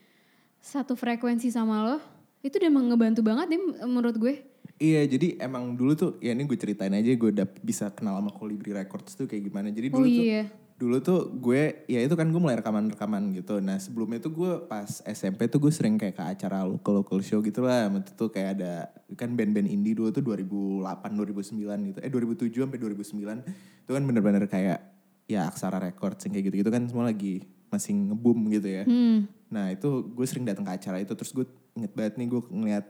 [0.58, 1.96] satu frekuensi sama lo.
[2.40, 4.40] Itu udah ngebantu banget deh menurut gue.
[4.78, 8.30] Iya jadi emang dulu tuh ya ini gue ceritain aja gue udah bisa kenal sama
[8.30, 9.74] Colibri Records tuh kayak gimana.
[9.74, 10.44] Jadi Oh dulu tuh iya.
[10.78, 13.58] dulu tuh gue ya itu kan gue mulai rekaman-rekaman gitu.
[13.58, 17.42] Nah sebelumnya tuh gue pas SMP tuh gue sering kayak ke acara local local show
[17.42, 17.90] gitu lah.
[17.90, 21.98] Itu kayak ada kan band-band indie dulu tuh 2008 2009 gitu.
[21.98, 24.78] Eh 2007 sampai 2009 itu kan bener-bener kayak
[25.26, 28.86] ya Aksara Records yang kayak gitu-gitu kan semua lagi masih ngebum gitu ya.
[28.86, 29.26] Hmm.
[29.50, 32.86] Nah itu gue sering datang ke acara itu terus gue inget banget nih gue ngeliat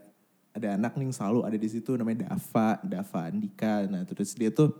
[0.59, 3.87] ada anak nih selalu ada di situ namanya Dava, Dava Andika.
[3.87, 4.75] Nah terus dia tuh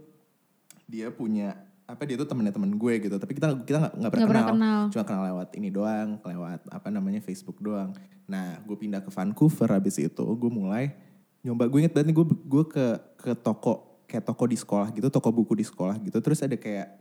[0.84, 1.56] dia punya
[1.88, 4.46] apa dia tuh temennya temen gue gitu tapi kita kita nggak nggak pernah, Nggak pernah
[4.46, 4.54] kenal.
[4.54, 4.82] kenal.
[4.94, 7.98] cuma kenal lewat ini doang lewat apa namanya Facebook doang
[8.30, 10.94] nah gue pindah ke Vancouver habis itu gue mulai
[11.42, 12.86] nyoba gue inget banget nih gue gue ke
[13.18, 16.94] ke toko kayak toko di sekolah gitu toko buku di sekolah gitu terus ada kayak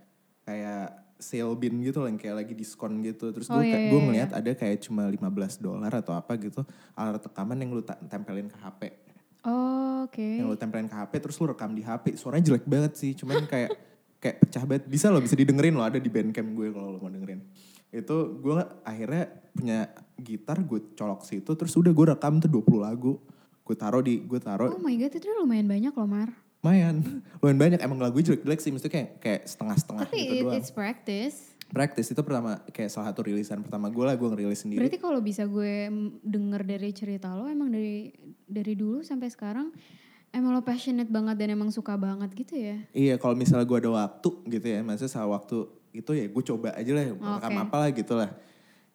[1.19, 3.35] sale bin gitu loh yang kayak lagi diskon gitu.
[3.35, 5.19] Terus gue Oh, iya, gue iya, ngeliat ada kayak cuma 15
[5.59, 6.63] dolar atau apa gitu
[6.95, 8.81] alat rekaman yang lu tempelin ke HP
[9.43, 10.39] Oh, Oke.
[10.39, 13.47] yang lu tempelin ke HP terus lu rekam di HP suaranya jelek banget sih cuman
[13.47, 13.71] kayak
[14.19, 14.85] kayak pecah banget.
[14.87, 17.43] Bisa loh bisa didengerin loh ada di bandcamp gue kalau lo mau dengerin.
[17.91, 19.79] Itu gue akhirnya punya
[20.19, 23.19] gitar gue colok situ terus udah gue rekam tuh 20 lagu.
[23.63, 26.31] Gue taruh di gue taruh Oh my god itu lumayan banyak loh Mar.
[26.61, 26.95] Lumayan.
[27.39, 27.79] Lumayan banyak.
[27.81, 28.71] Emang lagu jelek-jelek sih.
[28.71, 30.57] Maksudnya kayak kayak setengah-setengah Tapi gitu it- doang.
[30.57, 31.37] it's practice.
[31.69, 32.09] practice.
[32.09, 34.15] Itu pertama kayak salah satu rilisan pertama gue lah.
[34.15, 34.81] Gue ngerilis sendiri.
[34.81, 35.87] Berarti kalau bisa gue
[36.23, 38.09] denger dari cerita lo emang dari
[38.43, 39.69] dari dulu sampai sekarang
[40.29, 42.77] emang lo passionate banget dan emang suka banget gitu ya?
[42.91, 45.57] Iya kalau misalnya gue ada waktu gitu ya, maksudnya saat waktu
[45.91, 47.65] itu ya gue coba aja lah, rekam Oke.
[47.65, 48.31] apa lah gitu lah.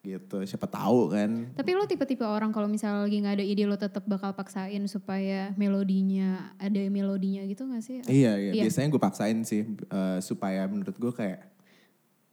[0.04, 1.48] Gitu, siapa tahu kan.
[1.50, 5.56] Tapi lo tipe-tipe orang kalau misalnya lagi nggak ada ide lo tetap bakal paksain supaya
[5.56, 8.04] melodinya ada melodinya gitu gak sih?
[8.04, 8.62] Iya, iya, Iya.
[8.62, 11.48] biasanya gue paksain sih eh, supaya menurut gue kayak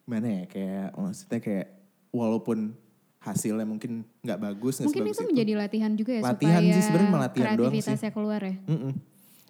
[0.04, 1.68] mana ya, kayak maksudnya kayak
[2.12, 2.76] walaupun
[3.18, 7.12] hasilnya mungkin nggak bagus, Mungkin sebagus itu menjadi latihan juga ya Latihan supaya sih, sebenarnya
[7.22, 7.80] latihan doang sih.
[7.80, 8.56] kreativitasnya keluar ya.
[8.68, 8.94] Mm-mm.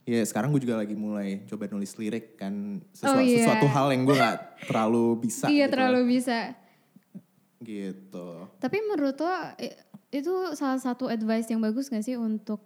[0.03, 2.53] Ya sekarang gue juga lagi mulai coba nulis lirik kan
[2.91, 3.37] sesuatu, Oh, iya.
[3.39, 5.45] sesuatu hal yang gue nggak terlalu bisa.
[5.47, 6.53] iya gitu terlalu bisa.
[7.61, 8.27] Gitu.
[8.59, 9.31] Tapi menurut lo
[10.11, 12.59] itu salah satu advice yang bagus gak sih untuk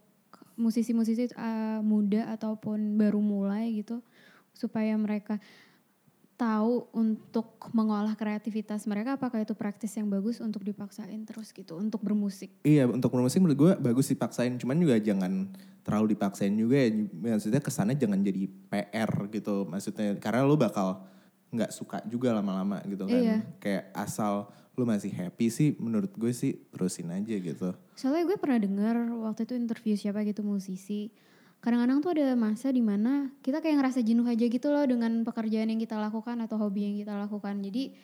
[0.55, 3.99] musisi-musisi uh, muda ataupun baru mulai gitu
[4.55, 5.38] supaya mereka
[6.36, 12.03] tahu untuk mengolah kreativitas mereka apakah itu praktis yang bagus untuk dipaksain terus gitu untuk
[12.03, 12.51] bermusik.
[12.67, 15.47] Iya untuk bermusik menurut gue bagus dipaksain cuman juga jangan
[15.88, 16.91] terlalu dipaksain juga ya
[17.38, 21.08] maksudnya kesannya jangan jadi PR gitu maksudnya karena lu bakal
[21.55, 23.38] nggak suka juga lama-lama gitu kan Iya.
[23.63, 28.59] kayak asal lu masih happy sih menurut gue sih terusin aja gitu Soalnya gue pernah
[28.59, 31.09] dengar waktu itu interview siapa gitu musisi.
[31.63, 35.71] Kadang-kadang tuh ada masa di mana kita kayak ngerasa jenuh aja gitu loh dengan pekerjaan
[35.71, 37.57] yang kita lakukan atau hobi yang kita lakukan.
[37.63, 37.95] Jadi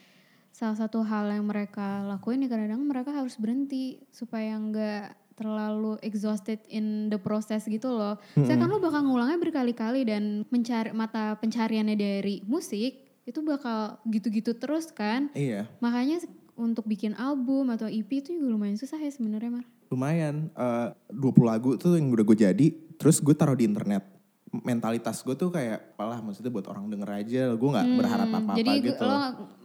[0.50, 6.62] salah satu hal yang mereka lakuin ya kadang-kadang mereka harus berhenti supaya nggak terlalu exhausted
[6.70, 8.20] in the process gitu loh.
[8.38, 14.58] Saya kan lo bakal ngulangnya berkali-kali dan mencari mata pencariannya dari musik itu bakal gitu-gitu
[14.58, 15.30] terus kan.
[15.38, 16.22] iya Makanya
[16.62, 19.66] untuk bikin album atau EP itu juga lumayan susah ya sebenarnya Mar.
[19.88, 24.06] lumayan eh 20 lagu tuh yang udah gue jadi terus gue taruh di internet
[24.54, 28.58] mentalitas gue tuh kayak apalah maksudnya buat orang denger aja gue nggak berharap apa-apa Hmm,
[28.58, 29.20] Jadi gitu lo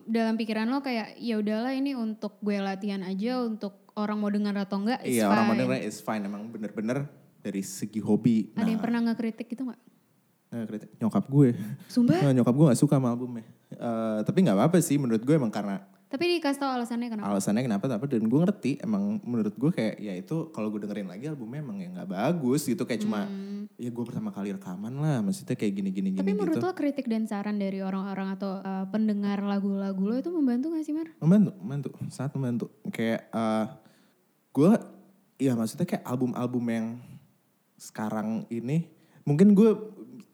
[0.05, 4.55] dalam pikiran lo kayak ya udahlah ini untuk gue latihan aja untuk orang mau dengar
[4.57, 5.59] atau enggak Iya orang fine.
[5.61, 7.07] modern is fine emang bener-bener
[7.41, 8.51] dari segi hobi.
[8.53, 9.81] Ada yang Nah, pernah ngekritik gitu nggak?
[10.49, 11.49] eh, kritik- nyokap gue.
[11.87, 12.19] Sumpah?
[12.21, 13.43] Nah, nyokap gue gak suka sama albumnya.
[13.69, 17.27] Eh, tapi nggak apa-apa sih menurut gue emang karena Tapi dikasih tau alasannya kenapa?
[17.35, 21.11] alasannya kenapa tapi dan gue ngerti emang menurut gue kayak ya itu kalau gue dengerin
[21.11, 23.27] lagi albumnya emang ya nggak bagus gitu kayak cuma
[23.75, 26.23] ya gue pertama kali rekaman lah maksudnya kayak gini gini Hmm.
[26.23, 30.15] Tapi gini menurut gitu lo kritik dan saran dari orang-orang atau uh, pendengar lagu-lagu lo
[30.15, 31.11] itu membantu gak sih Mar?
[31.19, 33.67] membantu membantu sangat membantu kayak eh
[34.55, 34.73] gue
[35.43, 36.87] ya maksudnya kayak album-album yang
[37.77, 38.89] sekarang ini
[39.27, 39.75] mungkin gue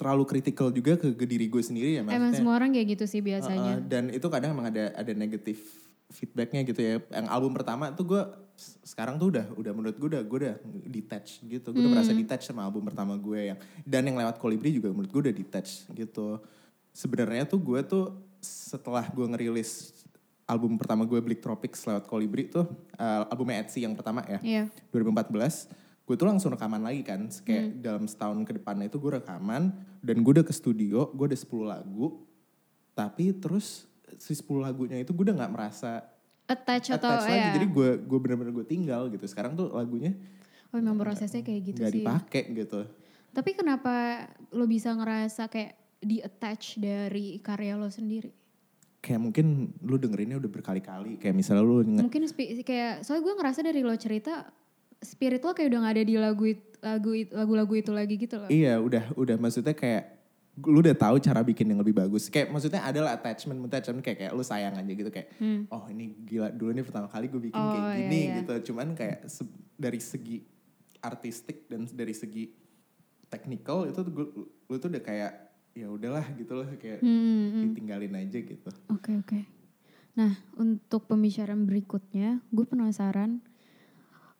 [0.02, 3.04] terlalu kritikal juga ke, ke diri gue sendiri ya Emang maksudnya semua orang kayak gitu
[3.06, 3.78] sih biasanya.
[3.78, 5.62] Uh, dan itu kadang emang ada ada negatif
[6.10, 6.98] feedbacknya gitu ya.
[6.98, 8.22] Yang album pertama tuh gue
[8.82, 11.70] sekarang tuh udah udah menurut gue udah gue udah detach gitu.
[11.70, 11.94] Gue udah Hmm.
[11.94, 15.34] merasa detach sama album pertama gue yang dan yang lewat Kolibri juga menurut gue udah
[15.34, 16.42] detach gitu.
[16.90, 18.04] Sebenarnya tuh gue tuh
[18.42, 19.94] setelah gue ngerilis
[20.44, 22.66] album pertama gue Bleak Tropics lewat Kolibri tuh
[22.98, 24.62] uh, albumnya Etsy yang pertama ya Iya.
[24.90, 25.70] 2014
[26.02, 29.70] gue tuh langsung rekaman lagi kan kayak dalam setahun ke depannya itu gue rekaman
[30.02, 32.26] dan gue udah ke studio gue ada 10 lagu
[32.92, 33.86] tapi terus
[34.18, 36.02] si 10 lagunya itu gue udah nggak merasa
[36.42, 37.52] Attach atau attach lagi ya.
[37.54, 40.12] jadi gue gue bener-bener gue tinggal gitu sekarang tuh lagunya
[40.72, 42.00] Oh memang prosesnya kayak gitu nggak sih.
[42.00, 42.80] dipakai gitu
[43.32, 48.28] Tapi kenapa lo bisa ngerasa kayak di-attach dari karya lo sendiri?
[49.02, 52.22] kayak mungkin lu dengerinnya udah berkali-kali kayak misalnya lu Mungkin
[52.62, 54.46] kayak soalnya gue ngerasa dari lo cerita
[55.02, 58.46] spirit lo kayak udah gak ada di lagu it- lagu lagu-lagu itu lagi gitu loh.
[58.46, 60.18] Iya udah udah maksudnya kayak
[60.58, 62.26] lu udah tahu cara bikin yang lebih bagus.
[62.26, 65.32] Kayak maksudnya adalah attachment attachment kayak kayak lu sayang aja gitu kayak
[65.68, 67.68] oh ini gila dulu nih pertama kali gue bikin Hmm.
[67.68, 68.34] Oh, kayak gini iya.
[68.38, 68.54] gitu.
[68.68, 70.36] Cuman kayak se- dari segi
[71.00, 72.52] artistik dan dari segi
[73.26, 74.32] technical itu tuh gua-
[74.68, 75.32] lu tuh udah kayak
[75.72, 78.70] ya udahlah gitu loh kayak Hmm, ditinggalin aja gitu.
[78.88, 79.40] Oke oke.
[80.12, 83.40] Nah untuk pembicaraan berikutnya, gue penasaran.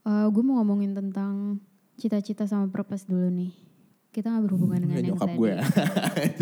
[0.06, 1.62] Gue mau ngomongin tentang
[1.96, 3.52] cita-cita sama purpose dulu nih.
[4.12, 5.38] Kita nggak berhubungan dengan yang tadi.
[5.40, 5.64] gue ya.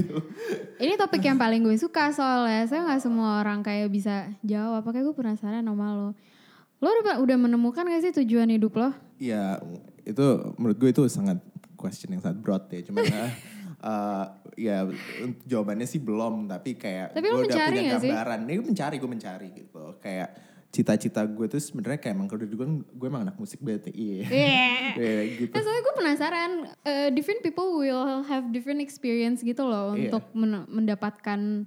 [0.82, 4.82] Ini topik yang paling gue suka soalnya saya nggak semua orang kayak bisa jawab.
[4.82, 6.10] Makanya gue penasaran sama lo.
[6.80, 8.90] Lo udah, udah menemukan gak sih tujuan hidup lo?
[9.20, 9.60] Iya,
[10.08, 11.36] itu menurut gue itu sangat
[11.76, 12.80] question yang sangat broad ya.
[12.88, 13.32] Cuman eh,
[13.84, 14.24] eh,
[14.56, 14.88] ya
[15.44, 18.08] jawabannya sih belum, tapi kayak Tapi gue udah punya sih?
[18.10, 18.40] gambaran.
[18.48, 19.84] Nih gue mencari, gue mencari gitu.
[20.00, 20.28] Kayak
[20.70, 23.90] cita-cita gue tuh sebenarnya kayak emang kalau dulu kan gue emang anak musik banget.
[23.90, 24.22] Iya.
[24.94, 25.50] Iya, gitu.
[25.50, 26.50] Nah, soalnya gue penasaran,
[26.86, 30.14] eh, different people will have different experience gitu loh Iya.
[30.14, 31.66] untuk men- mendapatkan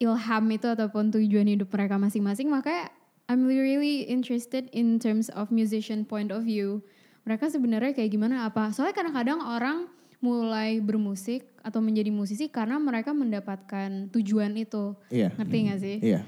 [0.00, 2.48] ilham itu ataupun tujuan hidup mereka masing-masing.
[2.48, 2.88] Makanya
[3.28, 6.80] I'm really interested in terms of musician point of view.
[7.28, 8.72] Mereka sebenarnya kayak gimana apa?
[8.72, 9.86] Soalnya kadang-kadang orang
[10.20, 14.96] mulai bermusik atau menjadi musisi karena mereka mendapatkan tujuan itu.
[15.12, 15.36] Iya.
[15.36, 15.96] Ngerti gak sih?
[16.00, 16.20] Iya.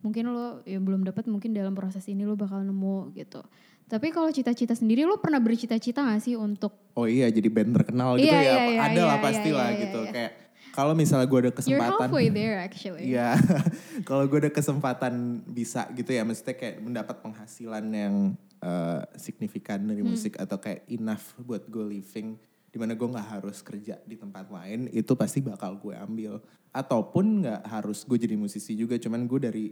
[0.00, 3.40] Mungkin lo ya belum dapat mungkin dalam proses ini lo bakal nemu gitu
[3.84, 8.14] tapi kalau cita-cita sendiri lo pernah bercita-cita gak sih untuk Oh iya, jadi band terkenal
[8.16, 8.42] gitu Iya, ya.
[8.42, 10.00] iya, iya, ada lah iya, pasti lah iya, gitu.
[10.04, 10.12] iya.
[10.12, 10.32] Kayak
[10.70, 11.98] kalau misalnya gue ada you're kesempatan.
[12.06, 13.34] halfway there actually Iya,
[14.08, 18.14] kalau gue ada kesempatan bisa gitu ya, maksudnya kayak mendapat penghasilan yang
[18.60, 20.12] eh, signifikan dari Hmm.
[20.12, 24.46] musik atau kayak enough buat gue living, di mana gue nggak harus kerja di tempat
[24.46, 26.38] lain, itu pasti bakal gue ambil.
[26.70, 29.64] Ataupun nggak harus gue jadi musisi juga, cuman gue dari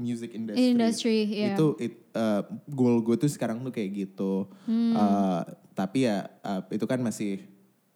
[0.00, 0.64] music industry.
[0.72, 1.52] Industry, iya.
[1.52, 4.48] Itu it, eh, goal gue tuh sekarang tuh kayak gitu.
[4.64, 4.96] Hmm.
[4.96, 5.42] Eh,
[5.76, 7.44] tapi ya eh, itu kan masih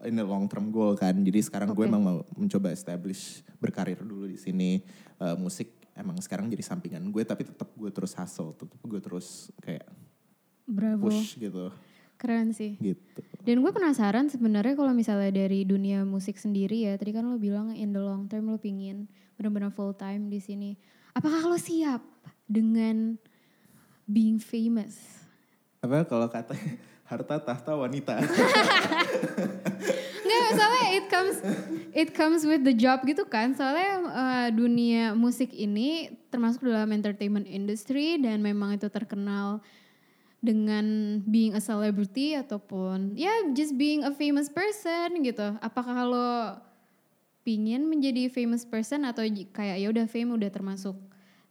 [0.04, 1.16] in the long term goal kan.
[1.16, 1.90] Jadi sekarang gue Oke.
[1.90, 4.84] emang mau mencoba establish berkarir dulu di sini.
[5.16, 9.48] Eh, musik emang sekarang jadi sampingan gue tapi tetap gue terus hustle, tetap gue terus
[9.62, 9.86] kayak
[10.66, 11.70] bravo push gitu.
[12.16, 13.20] keren sih Gitu.
[13.44, 17.74] dan gue penasaran sebenarnya kalau misalnya dari dunia musik sendiri ya tadi kan lo bilang
[17.76, 20.78] in the long term lo pingin benar-benar full time di sini
[21.14, 22.04] apakah lo siap
[22.44, 23.16] dengan
[24.04, 25.24] being famous
[25.80, 26.52] Apa kalau kata
[27.04, 28.16] harta tahta wanita.
[30.24, 31.36] Nggak, soalnya it comes
[31.92, 33.52] it comes with the job gitu kan.
[33.52, 39.60] Soalnya uh, dunia musik ini termasuk dalam entertainment industry dan memang itu terkenal
[40.40, 45.56] dengan being a celebrity ataupun ya just being a famous person gitu.
[45.60, 46.32] Apakah lo
[47.44, 50.96] pingin menjadi famous person atau kayak ya udah fame udah termasuk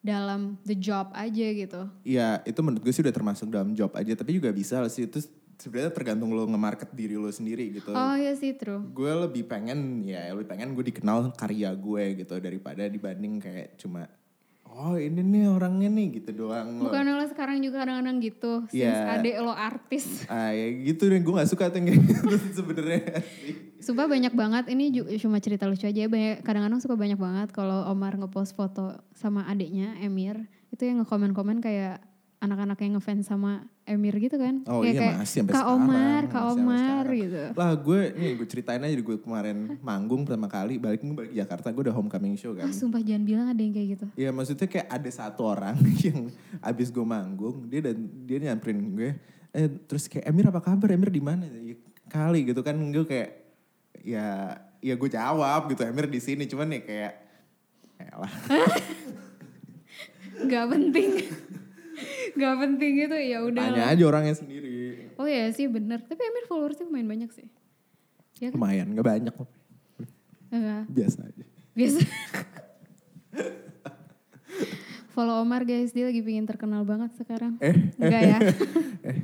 [0.03, 1.88] dalam the job aja gitu.
[2.03, 5.23] Iya, itu menurut gue sih udah termasuk dalam job aja, tapi juga bisa sih itu
[5.56, 7.95] sebenarnya tergantung lo nge-market diri lo sendiri gitu.
[7.95, 8.84] Oh ya sih true.
[8.84, 14.10] gue lebih pengen ya lebih pengen gue dikenal karya gue gitu daripada dibanding kayak cuma
[14.73, 16.81] oh ini nih orangnya nih gitu doang.
[16.81, 18.65] Bukan lo sekarang juga kadang-kadang gitu.
[18.73, 19.21] Since Iya.
[19.21, 20.05] adek lo artis.
[20.33, 23.01] ah ya gitu deh gue gak suka tuh kayak gitu sebenarnya
[23.39, 23.53] sih.
[23.83, 26.07] Sumpah banyak banget, ini cuma cerita lucu aja.
[26.07, 30.47] Banyak, kadang-kadang suka banyak banget kalau Omar ngepost foto sama adiknya Emir.
[30.71, 31.99] Itu yang nge-komen-komen kayak
[32.39, 34.63] anak-anak yang ngefans sama Emir gitu kan.
[34.63, 35.84] Oh Kayak- iya kayak, masih sampai Kak sekarang.
[35.84, 37.41] Omar, Kak Omar gitu.
[37.52, 41.67] Lah gue nih gue ceritain aja gue kemarin manggung pertama kali balik gue balik Jakarta
[41.67, 42.65] gue udah homecoming show kan.
[42.65, 44.06] Ah, sumpah jangan bilang ada yang kayak gitu.
[44.15, 45.76] Iya maksudnya kayak ada satu orang
[46.08, 46.32] yang
[46.63, 49.10] abis gue manggung dia dan dia nyamperin gue
[49.54, 51.76] eh terus kayak Emir apa kabar Emir di mana ya,
[52.08, 53.30] kali gitu kan gue kayak
[54.00, 57.13] ya ya gue jawab gitu Emir di sini cuman ya kayak
[58.00, 58.34] elah
[60.43, 61.12] Gak penting.
[62.39, 63.63] Gak penting gitu ya udah.
[63.69, 66.01] tanya aja orangnya sendiri Oh ya sih bener.
[66.01, 67.47] Tapi Emir followersnya lumayan banyak sih.
[68.41, 68.58] Ya kan?
[68.58, 69.49] lumayan nggak banyak kok
[70.49, 70.84] Enggak.
[70.89, 71.99] biasa aja Biasa.
[75.13, 77.62] Follow Omar guys, dia lagi pengen terkenal banget sekarang.
[77.62, 78.38] eh Enggak ya?
[79.10, 79.17] eh,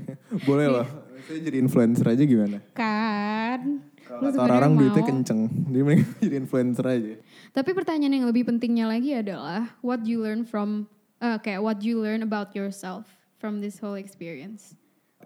[0.46, 0.88] boleh loh
[1.30, 3.86] saya jadi influencer aja gimana kan.
[4.10, 7.22] Kalau orang duitnya kenceng dia mending jadi influencer aja
[7.54, 12.24] Tapi pertanyaan yang lebih pentingnya lagi adalah what you learn from kayak what you learn
[12.24, 13.08] about yourself
[13.40, 14.76] from this whole experience.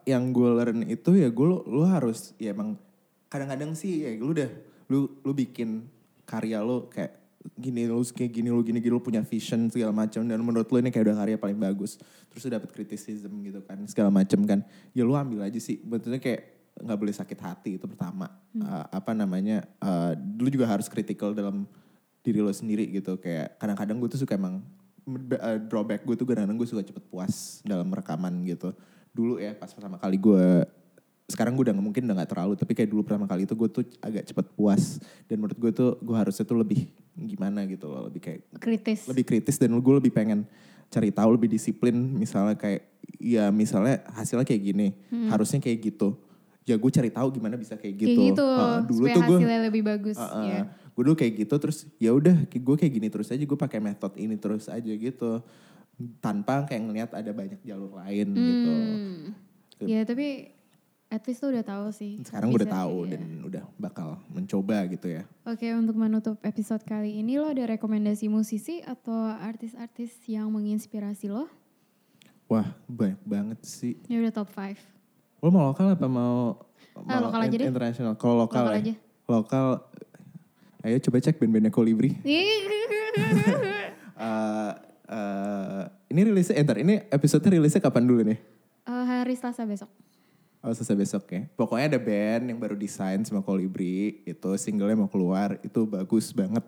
[0.03, 2.75] yang gue learn itu ya gue lu, lu harus ya emang
[3.31, 4.51] kadang-kadang sih ya lu udah
[4.91, 5.87] lu lu bikin
[6.27, 7.23] karya lu kayak
[7.55, 10.77] gini lu kayak gini lu gini gini lu punya vision segala macam dan menurut lu
[10.79, 11.99] ini kayak udah karya paling bagus.
[12.31, 14.59] Terus lu dapet criticism gitu kan segala macam kan.
[14.91, 18.27] Ya lu ambil aja sih betulnya kayak nggak boleh sakit hati itu pertama.
[18.55, 21.67] Eh, apa namanya eh, lu juga harus critical dalam
[22.23, 23.19] diri lo sendiri gitu.
[23.19, 24.63] Kayak kadang-kadang gue tuh suka emang
[25.05, 28.71] eh, drawback gue tuh kadang-kadang gue suka cepet puas dalam rekaman gitu
[29.11, 30.45] dulu ya pas pertama kali gue
[31.23, 33.69] sekarang gue udah nggak- mungkin udah gak terlalu tapi kayak dulu pertama kali itu gue
[33.71, 38.09] tuh agak cepet puas dan menurut gue tuh gue harusnya tuh lebih gimana gitu loh
[38.09, 39.07] lebih kayak Kritis.
[39.07, 40.43] lebih kritis dan gue lebih pengen
[40.89, 42.85] cari tahu lebih disiplin misalnya kayak
[43.17, 44.87] ya misalnya hasilnya kayak gini
[45.29, 46.17] harusnya kayak gitu
[46.63, 48.45] ya gue cari tahu gimana bisa kayak gitu, Kayak gitu.
[48.47, 50.15] Heeh, dulu supaya tuh gue hasilnya lebih bagus.
[50.15, 50.47] Heeh.
[50.47, 50.61] ya.
[50.93, 54.15] Gue dulu kayak gitu terus ya udah gue kayak gini terus aja gue pakai metode
[54.15, 55.41] ini terus aja gitu
[56.17, 59.33] tanpa kayak ngelihat ada banyak jalur lain gitu Hmm.
[59.83, 60.53] Ya tapi
[61.07, 62.17] at least lo udah tahu sih.
[62.19, 63.11] sekarang gue udah tahu iya.
[63.11, 68.25] dan udah bakal mencoba gitu ya Oke untuk menutup episode kali ini lo ada rekomendasi
[68.25, 71.45] musisi atau artis-artis yang menginspirasi lo?
[72.45, 74.77] wah banyak banget sih Ya udah top 5.
[75.39, 76.57] lo mau lokal apa mau
[76.95, 77.67] Ah, mau lokal aja deh.
[77.67, 78.93] internasional kalau lokal, Lokal ya aja.
[79.25, 79.65] lokal
[80.83, 82.11] ayo coba cek band-bandnya Kolibri
[84.13, 84.71] Eh,
[85.09, 88.39] eh, ini rilisnya entar ini episode rilisnya kapan dulu nih
[88.83, 89.87] Eh, hari Selasa besok.
[90.59, 91.43] Oh selesai besok ya.
[91.55, 94.23] Pokoknya ada band yang baru desain sama Kolibri.
[94.23, 95.55] Itu singlenya mau keluar.
[95.59, 96.63] Itu bagus banget.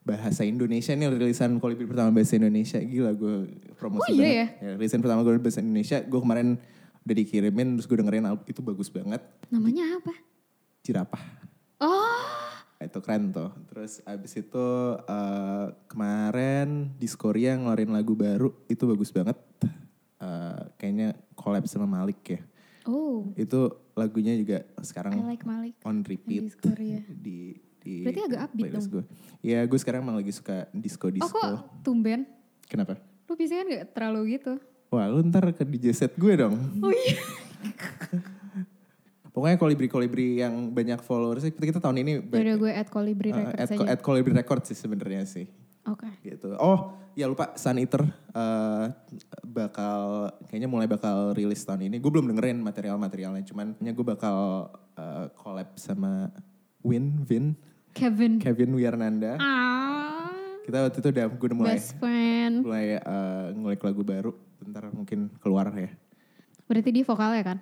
[0.00, 2.80] Bahasa Indonesia nih rilisan Kolibri pertama bahasa Indonesia.
[2.80, 4.76] Gila gue promosi Oh, iya banget.
[4.80, 6.00] Rilisan pertama gue bahasa Indonesia.
[6.00, 6.56] Gue kemarin
[7.00, 9.20] udah dikirimin terus gue dengerin album itu bagus banget.
[9.48, 10.12] Namanya apa?
[10.80, 11.22] Jirapah.
[11.80, 12.24] Oh,
[12.92, 13.48] Itu keren tuh.
[13.72, 14.66] Terus abis itu
[15.00, 18.52] eh, kemarin Diskoria ngeluarin lagu baru.
[18.68, 19.40] Itu bagus banget.
[20.20, 22.40] Eh, kayaknya collab sama Malik ya.
[22.84, 25.74] oh, Itu lagunya juga sekarang I like Malik.
[25.88, 26.52] on repeat
[27.16, 28.86] di di Berarti agak upbeat dong.
[28.92, 29.04] gue.
[29.42, 32.28] Ya gue sekarang emang lagi suka disco Oh kok tumben?
[32.70, 33.00] Kenapa?
[33.26, 34.54] Lu biasanya kan gak terlalu gitu.
[34.92, 36.54] Wah lu ntar ke DJ set gue dong.
[36.84, 37.16] Oh iya.
[39.42, 43.58] Pokoknya kolibri-kolibri yang banyak followers kita, kita tahun ini Yaudah gue add Colibri uh, Records
[43.58, 43.86] at, aja.
[43.90, 45.50] at kolibri record sih sebenarnya sih.
[45.82, 46.06] Oke.
[46.22, 46.54] Gitu.
[46.62, 48.06] Oh ya lupa Sun Eater
[48.38, 48.86] uh,
[49.42, 51.98] bakal kayaknya mulai bakal rilis tahun ini.
[51.98, 54.36] Gue belum dengerin material-materialnya cuman kayaknya gue bakal
[54.94, 56.30] uh, collab sama
[56.86, 57.58] Win Vin
[57.98, 58.38] Kevin.
[58.38, 59.42] Kevin Wiarnanda.
[59.42, 60.30] Ah,
[60.62, 62.62] Kita waktu itu udah gue udah mulai best friend.
[62.62, 64.30] mulai eh, ngulik lagu baru.
[64.62, 65.90] Bentar mungkin keluar ya.
[66.70, 67.58] Berarti dia vokalnya kan?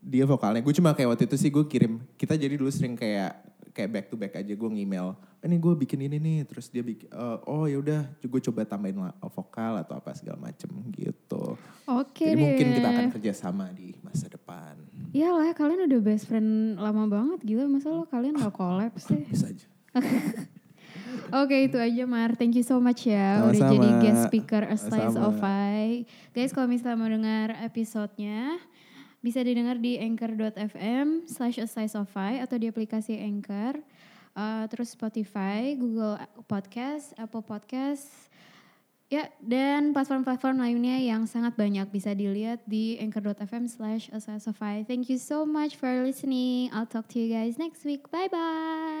[0.00, 0.60] Dia vokalnya.
[0.60, 2.02] Gue cuma kayak waktu itu sih gue kirim.
[2.14, 3.38] Kita jadi dulu sering kayak
[3.70, 5.12] kayak back to back aja gue ngemail.
[5.38, 6.38] "Eh, Ini gue bikin ini nih.
[6.44, 7.06] Terus dia bikin.
[7.06, 8.00] eh, oh ya udah.
[8.20, 11.58] Gue coba tambahin vokal atau apa segala macem gitu.
[11.84, 12.40] Oke jadi deh.
[12.40, 14.78] mungkin kita akan kerjasama di masa depan.
[15.10, 19.20] Iyalah kalian udah best friend lama banget gila masa lo kalian gak collab sih.
[19.30, 19.66] Bisa aja.
[21.34, 23.70] Oke itu aja Mar, thank you so much ya udah Sama-sama.
[23.72, 25.28] jadi guest speaker A Slice Sama-sama.
[25.28, 26.04] of I.
[26.30, 28.58] Guys kalau misalnya mau dengar episodenya
[29.24, 33.80] bisa didengar di anchor.fm slash A Slice of I atau di aplikasi Anchor.
[34.36, 38.28] Uh, terus Spotify, Google Podcast, Apple Podcast.
[39.08, 44.58] Ya, dan platform-platform lainnya yang sangat banyak bisa dilihat di anchor.fm slash A Slice of
[44.60, 44.84] I.
[44.84, 46.68] Thank you so much for listening.
[46.74, 48.04] I'll talk to you guys next week.
[48.10, 48.93] Bye-bye.